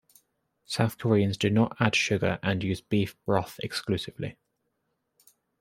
South 0.65 0.97
Koreans 0.97 1.37
do 1.37 1.51
not 1.51 1.77
add 1.79 1.93
sugar 1.95 2.39
and 2.41 2.63
use 2.63 2.81
beef 2.81 3.15
broth 3.23 3.59
exclusively. 3.61 4.35